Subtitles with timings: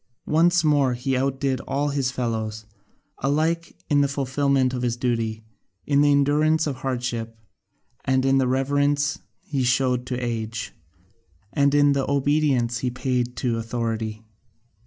[0.25, 2.65] Once more he outdid all his fellows,
[3.19, 5.43] alike in the fulfilment of his duty,
[5.85, 7.37] in the endurance of hardship,
[8.07, 10.73] in the reverence he showed to age,
[11.53, 14.23] and the obedience he paid to authority.